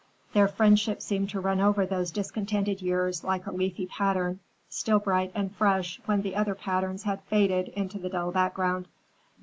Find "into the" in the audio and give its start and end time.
7.75-8.09